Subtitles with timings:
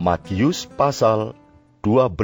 [0.00, 1.36] Matius pasal
[1.84, 2.16] 12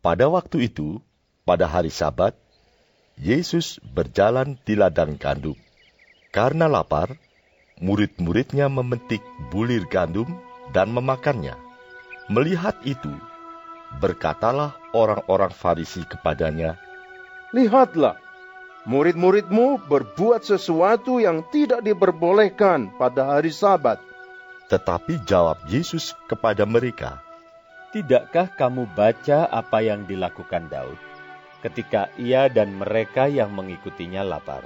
[0.00, 1.04] Pada waktu itu,
[1.44, 2.32] pada hari sabat,
[3.20, 5.52] Yesus berjalan di ladang gandum.
[6.32, 7.12] Karena lapar,
[7.76, 9.20] murid-muridnya memetik
[9.52, 10.32] bulir gandum
[10.72, 11.60] dan memakannya.
[12.32, 13.12] Melihat itu,
[14.00, 16.80] berkatalah orang-orang Farisi kepadanya,
[17.52, 18.16] Lihatlah,
[18.88, 24.11] murid-muridmu berbuat sesuatu yang tidak diperbolehkan pada hari Sabat.
[24.72, 27.20] Tetapi jawab Yesus kepada mereka,
[27.92, 30.96] Tidakkah kamu baca apa yang dilakukan Daud
[31.60, 34.64] ketika ia dan mereka yang mengikutinya lapar?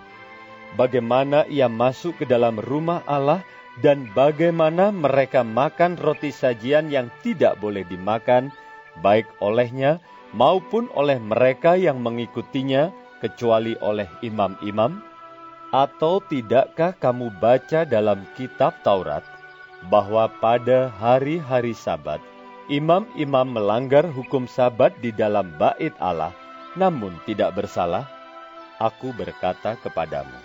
[0.79, 3.43] Bagaimana ia masuk ke dalam rumah Allah
[3.83, 8.55] dan bagaimana mereka makan roti sajian yang tidak boleh dimakan,
[9.03, 9.99] baik olehnya
[10.31, 15.03] maupun oleh mereka yang mengikutinya, kecuali oleh imam-imam?
[15.75, 19.36] Atau tidakkah kamu baca dalam kitab Taurat
[19.89, 22.19] bahwa pada hari-hari Sabat
[22.67, 26.35] imam-imam melanggar hukum Sabat di dalam bait Allah,
[26.75, 28.07] namun tidak bersalah?
[28.77, 30.37] Aku berkata kepadamu,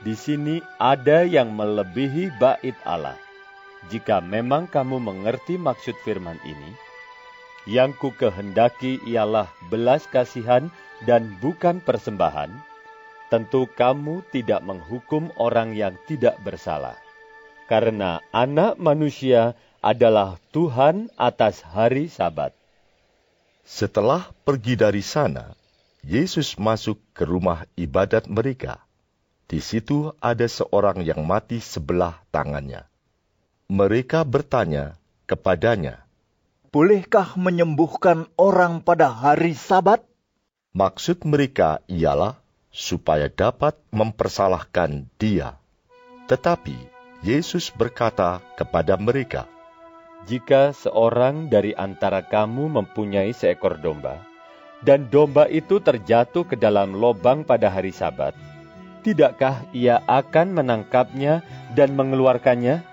[0.00, 3.18] di sini ada yang melebihi bait Allah.
[3.92, 6.72] Jika memang kamu mengerti maksud firman ini,
[7.68, 10.72] yang ku kehendaki ialah belas kasihan
[11.04, 12.48] dan bukan persembahan,
[13.28, 17.03] tentu kamu tidak menghukum orang yang tidak bersalah.
[17.64, 22.56] Karena anak manusia adalah Tuhan atas hari Sabat.
[23.64, 25.56] Setelah pergi dari sana,
[26.04, 28.84] Yesus masuk ke rumah ibadat mereka.
[29.48, 32.84] Di situ ada seorang yang mati sebelah tangannya.
[33.72, 36.04] Mereka bertanya kepadanya,
[36.68, 40.02] Bolehkah menyembuhkan orang pada hari Sabat?
[40.74, 42.34] Maksud mereka ialah
[42.74, 45.54] supaya dapat mempersalahkan dia.
[46.26, 46.93] Tetapi
[47.24, 49.48] Yesus berkata kepada mereka,
[50.28, 54.20] Jika seorang dari antara kamu mempunyai seekor domba,
[54.84, 58.36] dan domba itu terjatuh ke dalam lobang pada hari Sabat,
[59.00, 61.40] tidakkah ia akan menangkapnya
[61.72, 62.84] dan mengeluarkannya?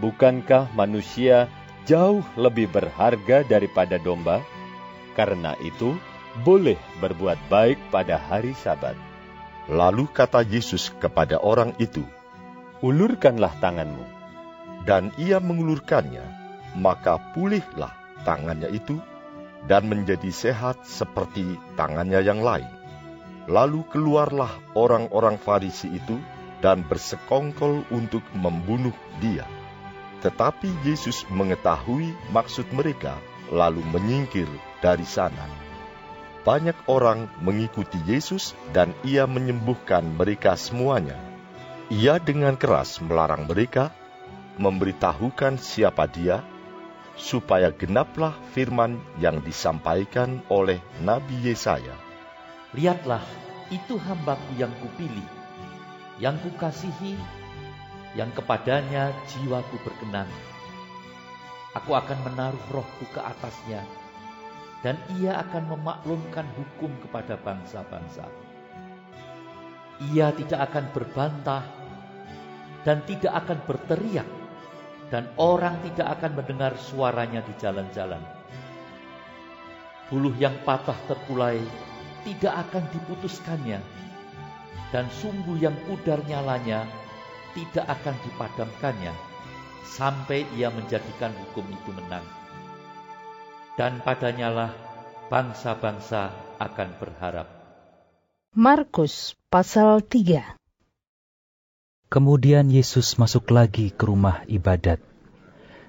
[0.00, 1.52] Bukankah manusia
[1.84, 4.40] jauh lebih berharga daripada domba?
[5.12, 5.92] Karena itu,
[6.40, 8.96] boleh berbuat baik pada hari Sabat.
[9.68, 12.00] Lalu kata Yesus kepada orang itu,
[12.78, 14.18] Ulurkanlah tanganmu.
[14.88, 16.24] dan ia mengulurkannya,
[16.80, 17.92] maka pulihlah
[18.24, 18.96] tangannya itu
[19.68, 22.68] dan menjadi sehat seperti tangannya yang lain.
[23.48, 26.16] Lalu keluarlah orang-orang Farisi itu
[26.64, 29.44] dan bersekongkol untuk membunuh dia.
[30.24, 33.20] Tetapi Yesus mengetahui maksud mereka,
[33.52, 34.48] lalu menyingkir
[34.80, 35.46] dari sana.
[36.48, 41.27] Banyak orang mengikuti Yesus, dan Ia menyembuhkan mereka semuanya.
[41.88, 43.88] Ia dengan keras melarang mereka,
[44.60, 46.44] memberitahukan siapa Dia,
[47.16, 51.96] supaya genaplah firman yang disampaikan oleh Nabi Yesaya.
[52.76, 53.24] Lihatlah,
[53.72, 55.24] itu hambaku yang kupilih,
[56.20, 57.16] yang kukasihi,
[58.12, 60.28] yang kepadanya jiwaku berkenan.
[61.72, 63.80] Aku akan menaruh rohku ke atasnya,
[64.84, 68.28] dan ia akan memaklumkan hukum kepada bangsa-bangsa.
[70.14, 71.77] Ia tidak akan berbantah,
[72.86, 74.28] dan tidak akan berteriak,
[75.08, 78.20] dan orang tidak akan mendengar suaranya di jalan-jalan.
[80.08, 81.60] Buluh yang patah terkulai
[82.24, 83.80] tidak akan diputuskannya,
[84.92, 86.88] dan sumbu yang pudar nyalanya
[87.52, 89.14] tidak akan dipadamkannya,
[89.84, 92.24] sampai ia menjadikan hukum itu menang.
[93.78, 94.74] Dan padanyalah
[95.30, 97.46] bangsa-bangsa akan berharap.
[98.56, 100.57] Markus pasal 3
[102.08, 104.96] Kemudian Yesus masuk lagi ke rumah ibadat.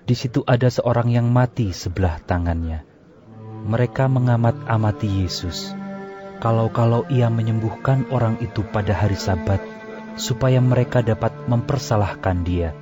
[0.04, 2.84] Di situ ada seorang yang mati sebelah tangannya.
[3.64, 5.72] Mereka mengamat-amati Yesus.
[6.44, 9.64] Kalau-kalau ia menyembuhkan orang itu pada hari Sabat,
[10.20, 12.76] supaya mereka dapat mempersalahkan dia.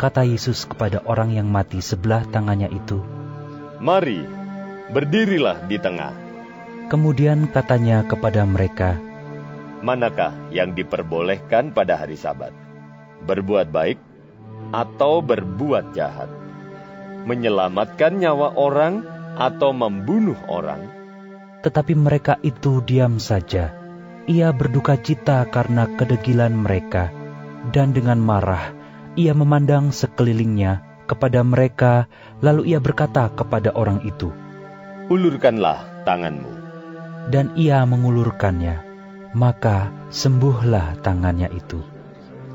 [0.00, 3.04] Kata Yesus kepada orang yang mati sebelah tangannya itu,
[3.84, 4.24] Mari,
[4.88, 6.16] berdirilah di tengah.
[6.88, 8.96] kemudian katanya kepada mereka,
[9.84, 12.61] Manakah yang diperbolehkan pada hari Sabat?
[13.24, 13.98] Berbuat baik
[14.72, 16.30] atau berbuat jahat,
[17.28, 19.04] menyelamatkan nyawa orang
[19.36, 20.80] atau membunuh orang.
[21.62, 23.74] Tetapi mereka itu diam saja.
[24.26, 27.10] Ia berduka cita karena kedegilan mereka,
[27.74, 28.74] dan dengan marah
[29.12, 32.08] ia memandang sekelilingnya kepada mereka,
[32.40, 34.32] lalu ia berkata kepada orang itu,
[35.12, 36.48] Ulurkanlah tanganmu.
[37.28, 38.80] Dan ia mengulurkannya,
[39.36, 41.91] maka sembuhlah tangannya itu.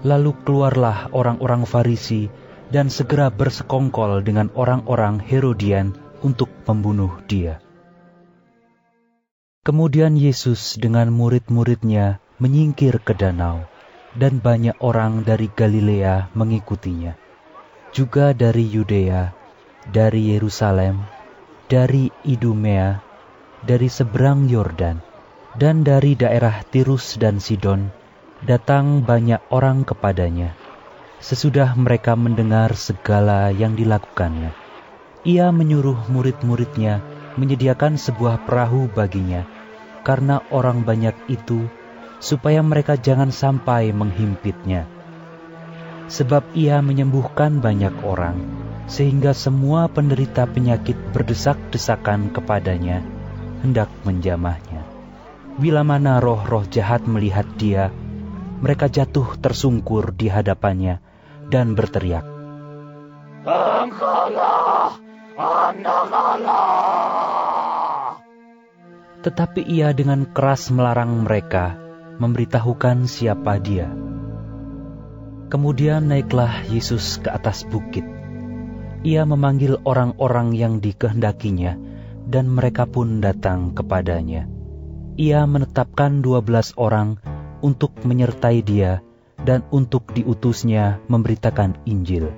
[0.08, 2.32] Lalu keluarlah orang-orang Farisi
[2.72, 5.92] dan segera bersekongkol dengan orang-orang Herodian
[6.24, 7.60] untuk membunuh dia.
[9.68, 13.68] Kemudian Yesus dengan murid-muridnya menyingkir ke danau,
[14.16, 17.20] dan banyak orang dari Galilea mengikutinya.
[17.92, 19.36] Juga dari Yudea,
[19.92, 21.04] dari Yerusalem,
[21.68, 23.04] dari Idumea,
[23.60, 25.04] dari seberang Yordan,
[25.60, 27.92] dan dari daerah Tirus dan Sidon,
[28.46, 30.54] datang banyak orang kepadanya.
[31.18, 34.54] Sesudah mereka mendengar segala yang dilakukannya,
[35.26, 37.02] ia menyuruh murid-muridnya
[37.38, 39.46] menyediakan sebuah perahu baginya
[40.08, 41.68] karena orang banyak itu,
[42.24, 44.88] supaya mereka jangan sampai menghimpitnya.
[46.08, 48.40] Sebab ia menyembuhkan banyak orang,
[48.88, 53.04] sehingga semua penderita penyakit berdesak-desakan kepadanya,
[53.60, 54.88] hendak menjamahnya.
[55.60, 57.92] Bila mana roh-roh jahat melihat dia,
[58.58, 61.02] mereka jatuh tersungkur di hadapannya
[61.48, 62.26] dan berteriak,
[63.48, 64.98] Engkaulah
[65.38, 68.18] anak Allah.
[69.22, 71.78] Tetapi ia dengan keras melarang mereka
[72.18, 73.90] memberitahukan siapa dia.
[75.48, 78.04] Kemudian naiklah Yesus ke atas bukit.
[79.06, 81.78] Ia memanggil orang-orang yang dikehendakinya,
[82.28, 84.50] dan mereka pun datang kepadanya.
[85.16, 87.22] Ia menetapkan dua belas orang
[87.62, 89.02] untuk menyertai dia
[89.42, 92.34] dan untuk diutusnya memberitakan Injil,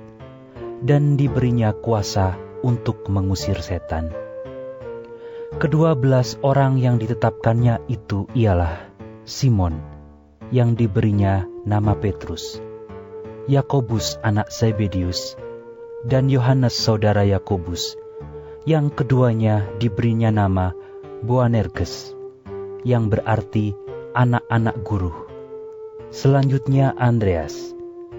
[0.84, 4.12] dan diberinya kuasa untuk mengusir setan.
[5.56, 8.86] Kedua belas orang yang ditetapkannya itu ialah
[9.26, 9.80] Simon,
[10.54, 12.60] yang diberinya nama Petrus,
[13.50, 15.34] Yakobus anak Zebedius,
[16.06, 17.98] dan Yohanes saudara Yakobus,
[18.68, 20.72] yang keduanya diberinya nama
[21.24, 22.12] Boanerges,
[22.84, 23.76] yang berarti
[24.16, 25.14] anak-anak guru.
[26.10, 27.54] Selanjutnya Andreas,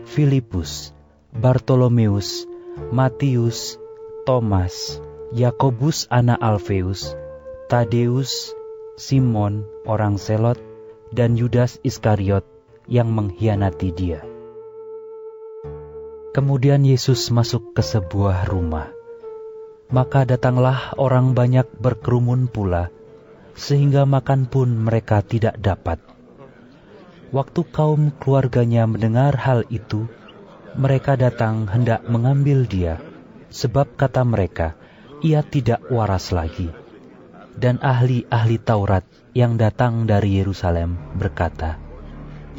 [0.07, 0.95] Filipus,
[1.35, 2.47] Bartolomeus,
[2.91, 3.75] Matius,
[4.23, 4.99] Thomas,
[5.35, 7.15] Yakobus anak Alfeus,
[7.67, 8.55] Tadeus,
[8.95, 10.59] Simon orang Selot,
[11.11, 12.47] dan Yudas Iskariot
[12.87, 14.23] yang mengkhianati dia.
[16.31, 18.87] Kemudian Yesus masuk ke sebuah rumah.
[19.91, 22.87] Maka datanglah orang banyak berkerumun pula,
[23.61, 26.01] sehingga makan pun mereka tidak dapat.
[27.29, 30.09] Waktu kaum keluarganya mendengar hal itu,
[30.73, 32.97] mereka datang hendak mengambil dia,
[33.53, 34.73] sebab kata mereka,
[35.21, 36.73] ia tidak waras lagi
[37.57, 39.03] dan ahli-ahli Taurat
[39.35, 41.79] yang datang dari Yerusalem berkata,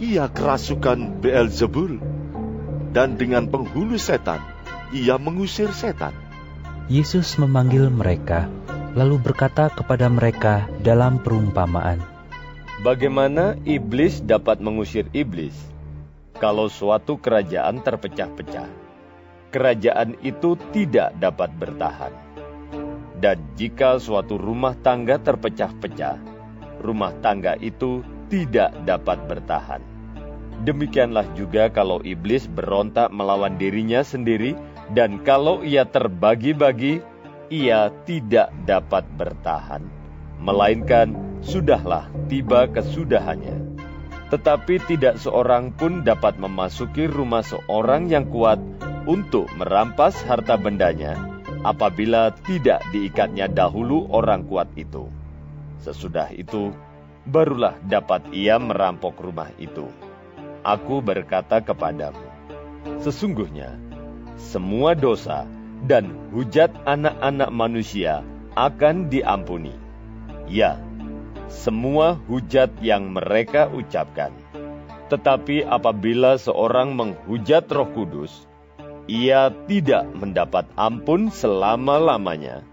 [0.00, 2.00] Ia kerasukan Beelzebul,
[2.93, 4.40] dan dengan penghulu setan,
[4.93, 6.12] ia mengusir setan.
[6.90, 8.48] Yesus memanggil mereka,
[8.92, 12.00] lalu berkata kepada mereka dalam perumpamaan,
[12.82, 15.55] Bagaimana iblis dapat mengusir iblis
[16.43, 18.67] kalau suatu kerajaan terpecah-pecah?
[19.52, 22.32] Kerajaan itu tidak dapat bertahan
[23.22, 26.19] dan jika suatu rumah tangga terpecah-pecah,
[26.82, 29.78] rumah tangga itu tidak dapat bertahan.
[30.67, 34.58] Demikianlah juga kalau iblis berontak melawan dirinya sendiri,
[34.90, 36.98] dan kalau ia terbagi-bagi,
[37.52, 39.84] ia tidak dapat bertahan,
[40.40, 41.12] melainkan
[41.44, 43.76] sudahlah tiba kesudahannya.
[44.32, 48.56] Tetapi tidak seorang pun dapat memasuki rumah seorang yang kuat
[49.04, 51.12] untuk merampas harta bendanya,
[51.60, 55.12] apabila tidak diikatnya dahulu orang kuat itu.
[55.84, 56.72] Sesudah itu,
[57.28, 59.92] barulah dapat ia merampok rumah itu.
[60.64, 62.24] Aku berkata kepadamu,
[63.04, 63.76] sesungguhnya
[64.40, 65.44] semua dosa
[65.82, 68.22] dan hujat anak-anak manusia
[68.55, 69.74] akan diampuni.
[70.46, 70.79] Ya,
[71.51, 74.32] semua hujat yang mereka ucapkan.
[75.12, 78.48] Tetapi apabila seorang menghujat Roh Kudus,
[79.05, 82.65] ia tidak mendapat ampun selama-lamanya,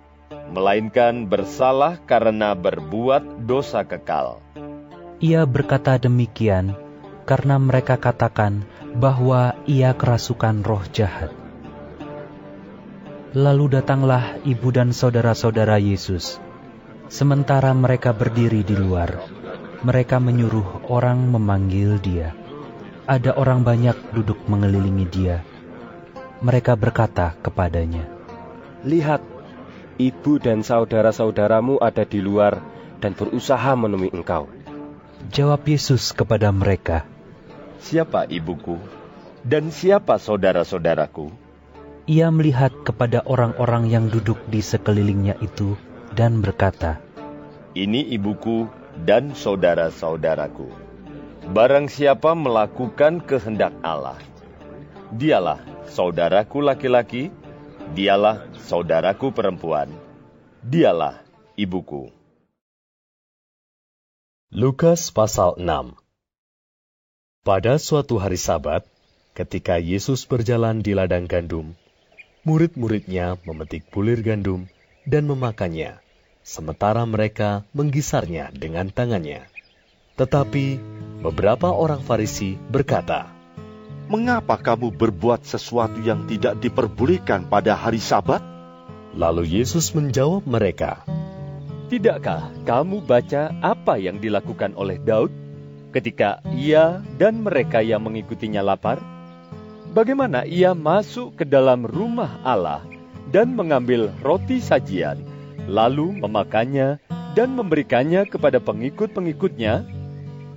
[0.54, 4.40] melainkan bersalah karena berbuat dosa kekal.
[5.20, 6.80] Ia berkata demikian
[7.28, 8.64] karena mereka katakan
[8.96, 11.39] bahwa ia kerasukan roh jahat.
[13.30, 16.42] Lalu datanglah ibu dan saudara-saudara Yesus.
[17.14, 19.22] Sementara mereka berdiri di luar,
[19.86, 22.34] mereka menyuruh orang memanggil dia.
[23.06, 25.42] Ada orang banyak duduk mengelilingi dia
[26.42, 28.10] Mereka berkata kepadanya,
[28.82, 29.22] Lihat,
[30.02, 32.58] ibu dan saudara-saudaramu ada di luar
[32.98, 34.50] dan berusaha menemui engkau.
[35.30, 37.06] Jawab Yesus kepada mereka,
[37.78, 38.82] Siapa ibuku
[39.46, 41.49] dan siapa saudara-saudaraku?
[42.10, 45.78] Ia melihat kepada orang-orang yang duduk di sekelilingnya itu
[46.18, 46.98] dan berkata,
[47.78, 48.66] Ini ibuku
[49.06, 50.74] dan saudara-saudaraku.
[51.54, 54.18] Barang siapa melakukan kehendak Allah,
[55.14, 57.30] dialah saudaraku laki-laki,
[57.94, 59.94] dialah saudaraku perempuan,
[60.66, 61.22] dialah
[61.54, 62.10] ibuku.
[64.50, 65.94] Lukas pasal 6
[67.46, 68.82] Pada suatu hari sabat,
[69.38, 71.78] ketika Yesus berjalan di ladang gandum,
[72.48, 74.70] murid-muridnya memetik bulir gandum
[75.04, 76.00] dan memakannya,
[76.44, 79.44] sementara mereka menggisarnya dengan tangannya.
[80.16, 80.80] Tetapi
[81.24, 83.32] beberapa orang Farisi berkata,
[84.10, 88.42] Mengapa kamu berbuat sesuatu yang tidak diperbolehkan pada hari Sabat?
[89.14, 91.06] Lalu Yesus menjawab mereka,
[91.90, 95.34] Tidakkah kamu baca apa yang dilakukan oleh Daud
[95.90, 99.19] ketika ia dan mereka yang mengikutinya lapar?
[100.00, 102.88] Bagaimana ia masuk ke dalam rumah Allah
[103.36, 105.20] dan mengambil roti sajian,
[105.68, 107.04] lalu memakannya
[107.36, 109.84] dan memberikannya kepada pengikut-pengikutnya?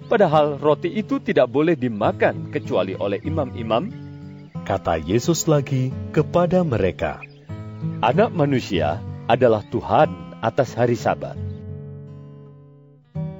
[0.06, 3.90] Padahal roti itu tidak boleh dimakan kecuali oleh imam-imam.
[4.62, 7.18] Kata Yesus lagi kepada mereka,
[7.98, 11.34] Anak manusia adalah Tuhan atas hari Sabat.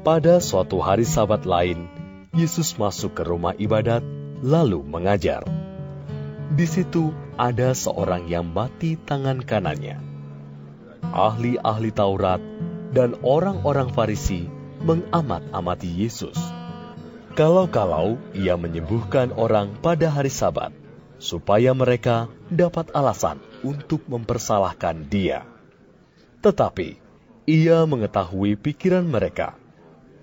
[0.02, 1.86] Pada suatu hari Sabat lain,
[2.34, 4.02] Yesus masuk ke rumah ibadat
[4.42, 5.61] lalu mengajar.
[6.52, 9.96] Di situ ada seorang yang mati tangan kanannya.
[11.00, 12.44] Ahli-ahli Taurat
[12.92, 14.52] dan orang-orang Farisi
[14.84, 16.36] mengamat-amati Yesus.
[17.32, 20.76] Kalau-kalau ia menyembuhkan orang pada hari Sabat,
[21.16, 25.48] supaya mereka dapat alasan untuk mempersalahkan dia.
[26.44, 27.00] Tetapi
[27.48, 29.56] ia mengetahui pikiran mereka,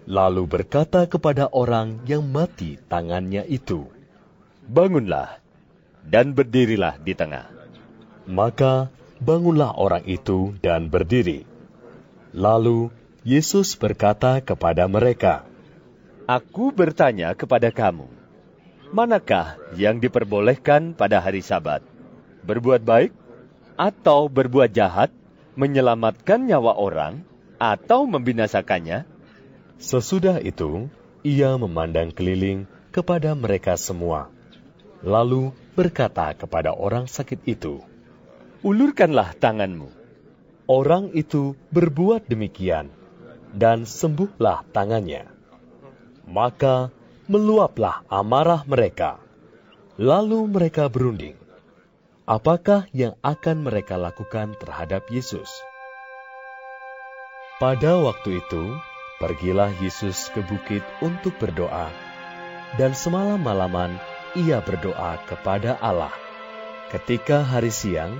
[0.05, 3.89] lalu berkata kepada orang yang mati tangannya itu,
[4.69, 5.48] Bangunlah
[6.05, 7.49] dan berdirilah di tengah.
[8.29, 11.43] Maka bangunlah orang itu dan berdiri.
[12.31, 12.93] Lalu
[13.25, 15.43] Yesus berkata kepada mereka,
[16.29, 18.05] Aku bertanya kepada kamu,
[18.93, 21.81] manakah yang diperbolehkan pada hari Sabat?
[22.45, 23.11] Berbuat baik
[23.75, 25.09] atau berbuat jahat
[25.57, 27.25] menyelamatkan nyawa orang
[27.57, 29.09] atau membinasakannya?
[29.81, 30.87] Sesudah itu,
[31.25, 34.31] ia memandang keliling kepada mereka semua,
[35.03, 37.79] lalu berkata kepada orang sakit itu,
[38.67, 39.87] "Ulurkanlah tanganmu."
[40.67, 42.91] Orang itu berbuat demikian,
[43.55, 45.31] dan sembuhlah tangannya.
[46.27, 46.91] Maka
[47.31, 49.23] meluaplah amarah mereka,
[49.95, 51.39] lalu mereka berunding
[52.29, 55.49] apakah yang akan mereka lakukan terhadap Yesus.
[57.57, 58.77] Pada waktu itu,
[59.17, 61.89] pergilah Yesus ke bukit untuk berdoa,
[62.77, 63.97] dan semalam-malaman
[64.37, 66.13] ia berdoa kepada Allah.
[66.89, 68.17] Ketika hari siang,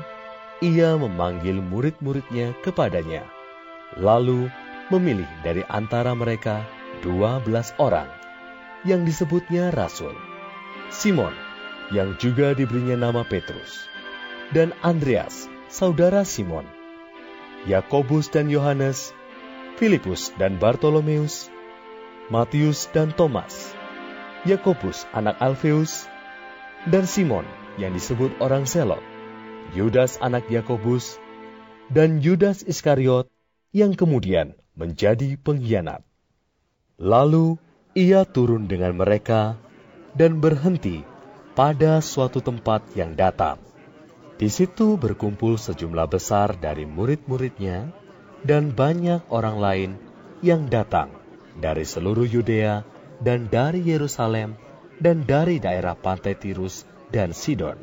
[0.62, 3.26] ia memanggil murid-muridnya kepadanya,
[3.98, 4.52] lalu
[4.94, 6.66] memilih dari antara mereka
[7.02, 8.10] dua belas orang,
[8.86, 10.14] yang disebutnya Rasul.
[10.90, 11.34] Simon,
[11.90, 13.90] yang juga diberinya nama Petrus,
[14.54, 16.66] dan Andreas, saudara Simon,
[17.66, 19.14] Yakobus dan Yohanes,
[19.80, 21.48] Filipus dan Bartolomeus,
[22.30, 23.74] Matius dan Thomas,
[24.48, 26.08] Yakobus anak Alfeus,
[26.88, 27.44] dan Simon
[27.76, 29.04] yang disebut orang Selot,
[29.76, 31.20] Yudas anak Yakobus,
[31.92, 33.28] dan Yudas Iskariot
[33.76, 36.08] yang kemudian menjadi pengkhianat.
[36.96, 37.60] Lalu
[37.92, 39.60] ia turun dengan mereka
[40.16, 41.04] dan berhenti
[41.52, 43.60] pada suatu tempat yang datar.
[44.40, 47.92] Di situ berkumpul sejumlah besar dari murid-muridnya
[48.48, 49.92] dan banyak orang lain
[50.40, 51.12] yang datang
[51.60, 54.56] dari seluruh Yudea dan dari Yerusalem
[55.00, 57.80] dan dari daerah pantai Tirus dan Sidon.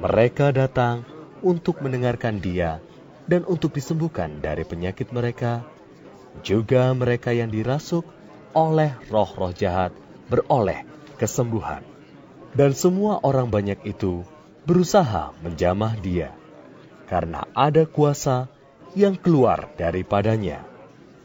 [0.00, 1.04] Mereka datang
[1.42, 2.82] untuk mendengarkan dia
[3.30, 5.62] dan untuk disembuhkan dari penyakit mereka.
[6.46, 8.06] Juga mereka yang dirasuk
[8.54, 9.94] oleh roh-roh jahat
[10.30, 10.86] beroleh
[11.18, 11.82] kesembuhan.
[12.50, 14.26] Dan semua orang banyak itu
[14.66, 16.34] berusaha menjamah dia,
[17.06, 18.50] karena ada kuasa
[18.98, 20.66] yang keluar daripadanya,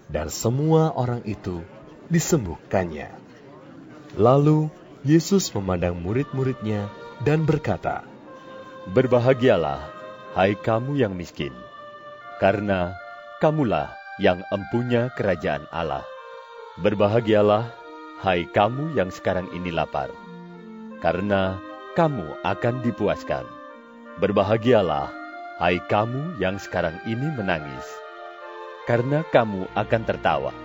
[0.06, 1.66] dan semua orang itu
[2.14, 3.25] disembuhkannya.
[4.16, 4.72] Lalu
[5.04, 6.88] Yesus memandang murid-muridnya
[7.28, 8.08] dan berkata,
[8.96, 9.92] Berbahagialah,
[10.40, 11.52] hai kamu yang miskin,
[12.40, 12.96] karena
[13.44, 13.92] kamulah
[14.24, 16.08] yang empunya kerajaan Allah.
[16.80, 17.68] Berbahagialah,
[18.24, 20.08] hai kamu yang sekarang ini lapar,
[21.04, 21.60] karena
[22.00, 23.44] kamu akan dipuaskan.
[24.24, 25.12] Berbahagialah,
[25.60, 27.84] hai kamu yang sekarang ini menangis,
[28.88, 30.56] karena kamu akan tertawa.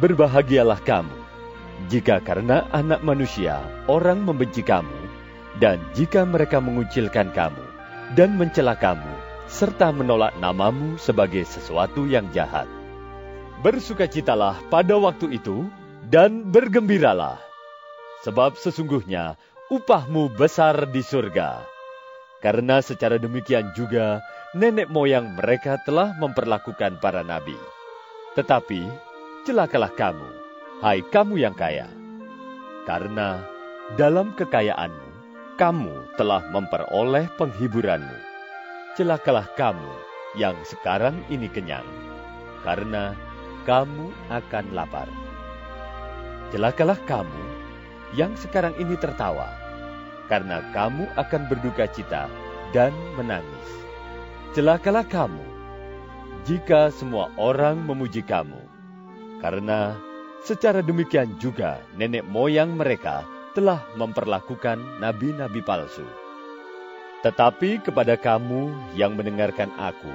[0.00, 1.27] Berbahagialah kamu,
[1.86, 4.98] jika karena anak manusia orang membenci kamu,
[5.62, 7.64] dan jika mereka mengucilkan kamu,
[8.18, 9.14] dan mencela kamu,
[9.46, 12.66] serta menolak namamu sebagai sesuatu yang jahat.
[13.62, 15.66] Bersukacitalah pada waktu itu,
[16.06, 17.38] dan bergembiralah,
[18.22, 19.38] sebab sesungguhnya
[19.70, 21.62] upahmu besar di surga.
[22.38, 24.22] Karena secara demikian juga
[24.54, 27.58] nenek moyang mereka telah memperlakukan para nabi.
[28.38, 28.86] Tetapi
[29.42, 30.37] celakalah kamu,
[30.78, 31.90] hai kamu yang kaya,
[32.86, 33.42] karena
[33.98, 35.10] dalam kekayaanmu
[35.58, 38.14] kamu telah memperoleh penghiburanmu.
[38.94, 39.90] Celakalah kamu
[40.38, 41.86] yang sekarang ini kenyang,
[42.62, 43.18] karena
[43.66, 45.10] kamu akan lapar.
[46.54, 47.42] Celakalah kamu
[48.14, 49.50] yang sekarang ini tertawa,
[50.30, 52.30] karena kamu akan berduka cita
[52.70, 53.68] dan menangis.
[54.54, 55.42] Celakalah kamu
[56.46, 58.62] jika semua orang memuji kamu,
[59.42, 59.98] karena
[60.44, 63.26] secara demikian juga nenek moyang mereka
[63.58, 66.06] telah memperlakukan nabi-nabi palsu.
[67.26, 70.14] Tetapi kepada kamu yang mendengarkan aku,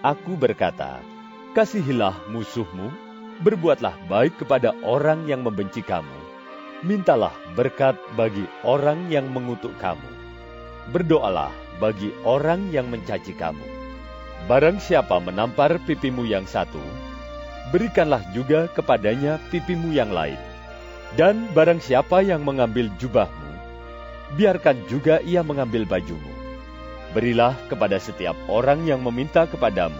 [0.00, 1.04] aku berkata,
[1.52, 2.88] kasihilah musuhmu,
[3.44, 6.18] berbuatlah baik kepada orang yang membenci kamu,
[6.80, 10.08] mintalah berkat bagi orang yang mengutuk kamu,
[10.88, 13.64] berdoalah bagi orang yang mencaci kamu.
[14.48, 16.80] Barang siapa menampar pipimu yang satu,
[17.70, 20.38] berikanlah juga kepadanya pipimu yang lain.
[21.18, 23.50] Dan barang siapa yang mengambil jubahmu,
[24.38, 26.30] biarkan juga ia mengambil bajumu.
[27.10, 29.98] Berilah kepada setiap orang yang meminta kepadamu,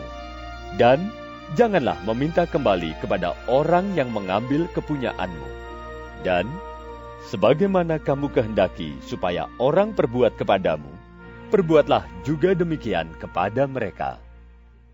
[0.79, 1.11] dan
[1.59, 5.49] janganlah meminta kembali kepada orang yang mengambil kepunyaanmu.
[6.23, 6.47] Dan
[7.27, 10.95] sebagaimana kamu kehendaki supaya orang perbuat kepadamu,
[11.51, 14.23] perbuatlah juga demikian kepada mereka.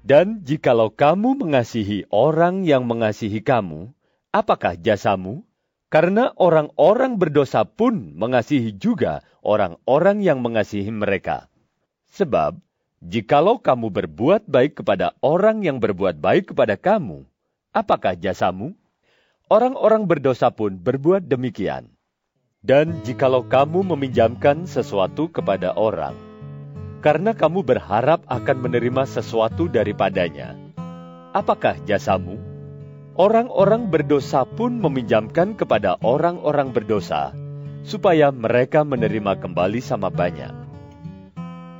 [0.06, 3.90] Dan jikalau kamu mengasihi orang yang mengasihi kamu,
[4.30, 5.42] apakah jasamu?
[5.90, 11.50] Karena orang-orang berdosa pun mengasihi juga orang-orang yang mengasihi mereka.
[12.14, 12.54] Sebab,
[13.02, 17.26] jikalau kamu berbuat baik kepada orang yang berbuat baik kepada kamu,
[17.74, 18.78] apakah jasamu?
[19.50, 21.90] Orang-orang berdosa pun berbuat demikian.
[22.62, 26.14] Dan jikalau kamu meminjamkan sesuatu kepada orang,
[27.04, 30.56] karena kamu berharap akan menerima sesuatu daripadanya,
[31.36, 32.40] apakah jasamu?
[33.16, 37.32] Orang-orang berdosa pun meminjamkan kepada orang-orang berdosa,
[37.80, 40.52] supaya mereka menerima kembali sama banyak.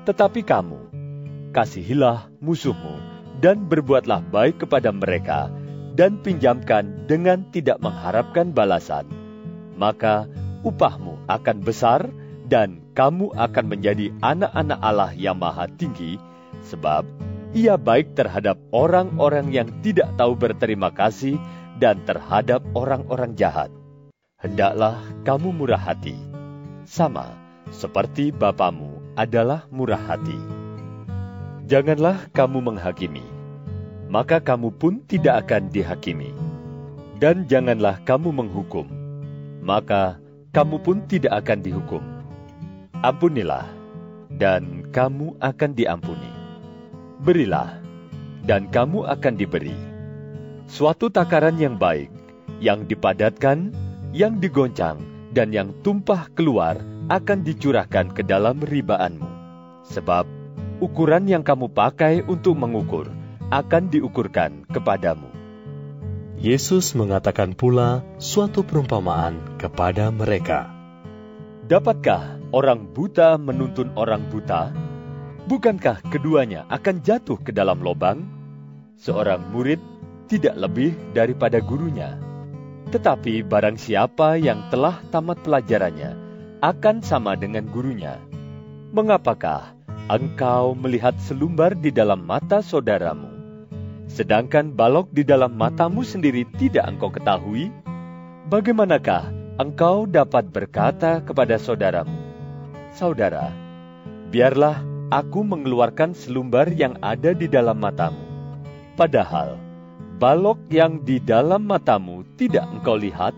[0.09, 0.81] Tetapi kamu,
[1.53, 2.97] kasihilah musuhmu,
[3.45, 5.53] dan berbuatlah baik kepada mereka,
[5.93, 9.05] dan pinjamkan dengan tidak mengharapkan balasan.
[9.77, 10.25] Maka
[10.65, 12.09] upahmu akan besar,
[12.49, 16.17] dan kamu akan menjadi anak-anak Allah yang maha tinggi,
[16.65, 17.05] sebab
[17.53, 21.37] ia baik terhadap orang-orang yang tidak tahu berterima kasih
[21.77, 23.69] dan terhadap orang-orang jahat.
[24.41, 24.97] Hendaklah
[25.29, 26.17] kamu murah hati,
[26.89, 27.37] sama
[27.69, 30.41] seperti Bapamu adalah murah hati.
[31.69, 33.25] Janganlah kamu menghakimi,
[34.09, 36.33] maka kamu pun tidak akan dihakimi.
[37.17, 38.89] Dan janganlah kamu menghukum,
[39.65, 40.21] maka
[40.53, 42.16] kamu pun tidak akan dihukum.
[43.05, 43.69] Ampunilah,
[44.33, 46.37] dan kamu akan diampuni
[47.21, 47.81] berilah,
[48.45, 49.77] dan kamu akan diberi.
[50.67, 52.11] Suatu takaran yang baik,
[52.61, 53.73] yang dipadatkan,
[54.13, 55.01] yang digoncang,
[55.33, 59.31] dan yang tumpah keluar akan dicurahkan ke dalam ribaanmu.
[59.87, 60.27] Sebab
[60.83, 63.11] ukuran yang kamu pakai untuk mengukur
[63.49, 65.31] akan diukurkan kepadamu.
[66.37, 70.69] Yesus mengatakan pula suatu perumpamaan kepada mereka.
[71.65, 74.87] Dapatkah orang buta menuntun orang buta
[75.47, 78.27] Bukankah keduanya akan jatuh ke dalam lubang?
[78.99, 79.79] Seorang murid
[80.27, 82.19] tidak lebih daripada gurunya.
[82.91, 86.19] Tetapi barang siapa yang telah tamat pelajarannya
[86.67, 88.19] akan sama dengan gurunya.
[88.91, 89.71] Mengapakah
[90.11, 93.31] engkau melihat selumbar di dalam mata saudaramu,
[94.11, 97.71] sedangkan balok di dalam matamu sendiri tidak engkau ketahui?
[98.51, 99.31] Bagaimanakah
[99.63, 102.26] engkau dapat berkata kepada saudaramu,
[102.97, 103.53] "Saudara,
[104.33, 104.81] biarlah
[105.13, 108.25] aku mengeluarkan selumbar yang ada di dalam matamu.
[108.97, 109.61] Padahal,
[110.17, 113.37] balok yang di dalam matamu tidak engkau lihat.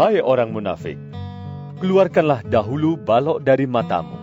[0.00, 0.96] Hai orang munafik,
[1.84, 4.16] keluarkanlah dahulu balok dari matamu.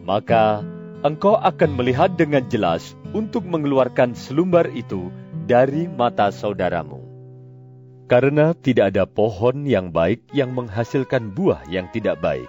[0.00, 0.64] Maka
[1.04, 5.12] engkau akan melihat dengan jelas untuk mengeluarkan selumbar itu
[5.44, 7.04] dari mata saudaramu.
[8.08, 12.48] Karena tidak ada pohon yang baik yang menghasilkan buah yang tidak baik,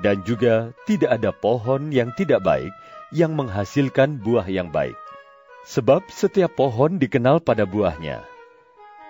[0.00, 2.72] dan juga tidak ada pohon yang tidak baik
[3.12, 4.96] yang menghasilkan buah yang baik.
[5.68, 8.24] Sebab setiap pohon dikenal pada buahnya.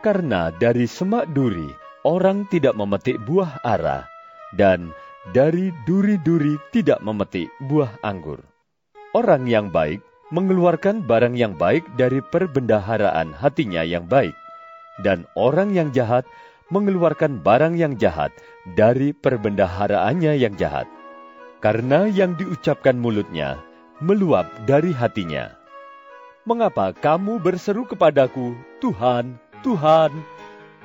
[0.02, 1.70] Karena dari semak duri
[2.02, 4.10] orang tidak memetik buah ara,
[4.58, 4.90] dan
[5.30, 8.42] dari duri-duri tidak memetik buah anggur.
[9.14, 10.02] Orang yang baik
[10.34, 14.34] mengeluarkan barang yang baik dari perbendaharaan hatinya yang baik,
[15.06, 16.26] dan orang yang jahat
[16.72, 18.32] mengeluarkan barang yang jahat
[18.64, 20.88] dari perbendaharaannya yang jahat.
[21.60, 23.60] Karena yang diucapkan mulutnya
[24.00, 25.52] meluap dari hatinya.
[26.42, 30.10] Mengapa kamu berseru kepadaku, Tuhan, Tuhan,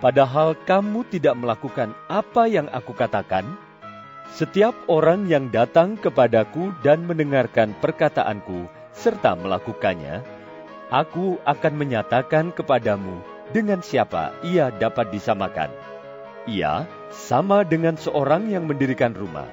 [0.03, 3.47] padahal kamu tidak melakukan apa yang aku katakan?
[4.29, 10.21] Setiap orang yang datang kepadaku dan mendengarkan perkataanku serta melakukannya,
[10.93, 15.71] aku akan menyatakan kepadamu dengan siapa ia dapat disamakan.
[16.47, 19.47] Ia sama dengan seorang yang mendirikan rumah.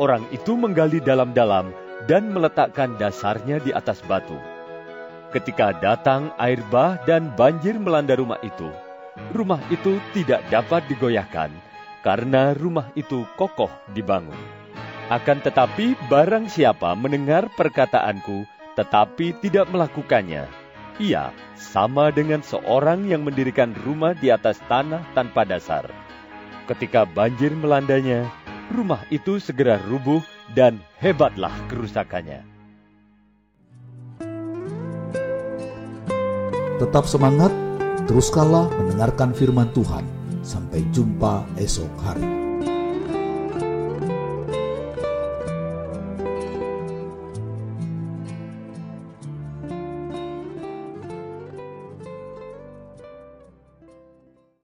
[0.00, 1.70] Orang itu menggali dalam-dalam
[2.08, 4.38] dan meletakkan dasarnya di atas batu.
[5.30, 8.66] Ketika datang air bah dan banjir melanda rumah itu,
[9.30, 11.54] rumah itu tidak dapat digoyahkan
[12.02, 14.38] karena rumah itu kokoh dibangun.
[15.10, 18.46] Akan tetapi barang siapa mendengar perkataanku
[18.78, 20.46] tetapi tidak melakukannya,
[21.00, 25.88] ia sama dengan seorang yang mendirikan rumah di atas tanah tanpa dasar.
[26.68, 28.28] Ketika banjir melandanya,
[28.70, 30.20] rumah itu segera rubuh
[30.52, 32.44] dan hebatlah kerusakannya.
[36.78, 37.52] Tetap semangat,
[38.04, 40.04] teruskanlah mendengarkan firman Tuhan.
[40.40, 42.49] Sampai jumpa esok hari.